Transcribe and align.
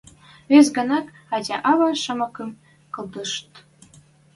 Вес 0.51 0.67
гӓнӓк 0.75 1.05
ӓтя-ӓвӓ 1.35 1.89
шамакым 2.03 2.49
колышт! 2.93 3.49